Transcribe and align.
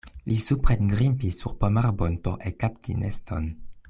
Li 0.29 0.35
suprengrimpis 0.43 1.37
sur 1.43 1.53
pomarbon 1.65 2.17
por 2.29 2.41
ekkapti 2.53 2.97
neston. 3.03 3.51